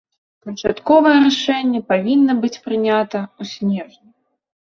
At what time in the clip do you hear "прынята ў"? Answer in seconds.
2.65-3.41